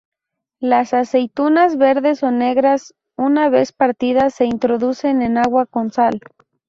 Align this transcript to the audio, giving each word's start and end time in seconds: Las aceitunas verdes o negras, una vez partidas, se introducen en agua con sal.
Las 0.61 0.95
aceitunas 0.95 1.77
verdes 1.77 2.23
o 2.23 2.31
negras, 2.31 2.95
una 3.17 3.49
vez 3.49 3.71
partidas, 3.71 4.33
se 4.33 4.45
introducen 4.45 5.21
en 5.21 5.37
agua 5.37 5.67
con 5.67 5.91
sal. 5.91 6.19